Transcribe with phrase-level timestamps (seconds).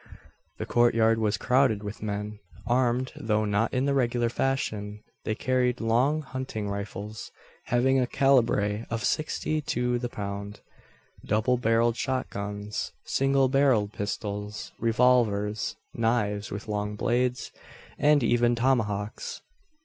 [0.57, 5.03] The courtyard was crowded with men armed, though not in the regular fashion.
[5.25, 7.31] They carried long hunting rifles,
[7.65, 10.61] having a calibre of sixty to the pound;
[11.23, 17.51] double barrelled shot guns; single barrelled pistols; revolvers; knives with long blades;
[17.99, 19.43] and even tomahawks!